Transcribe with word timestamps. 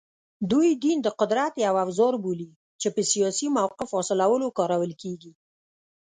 دوی 0.51 0.69
دین 0.83 0.97
د 1.03 1.07
قدرت 1.19 1.53
یو 1.65 1.75
اوزار 1.83 2.13
بولي 2.23 2.49
چې 2.81 2.87
په 2.95 3.01
سیاسي 3.11 3.47
موقف 3.57 3.89
حاصلولو 3.97 4.47
کارول 4.57 4.91
کېږي 5.01 5.31